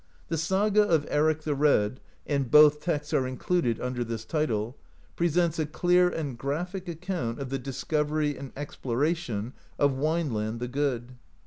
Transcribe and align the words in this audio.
The 0.29 0.37
Saga 0.39 0.81
of 0.81 1.05
Eric 1.11 1.43
the 1.43 1.53
Red 1.53 1.99
[and 2.25 2.49
both 2.49 2.81
texts 2.81 3.13
are 3.13 3.27
in 3.27 3.37
cluded 3.37 3.79
under 3.79 4.03
this 4.03 4.25
title] 4.25 4.75
presents 5.15 5.59
a 5.59 5.67
clear 5.67 6.09
and 6.09 6.39
graphic 6.39 6.89
ac 6.89 6.97
count 7.03 7.37
of 7.39 7.51
the 7.51 7.59
discovery 7.59 8.35
and 8.35 8.51
exploration 8.57 9.53
of 9.77 9.91
Wineland 9.93 10.57
the 10.57 10.67
Good. 10.67 11.11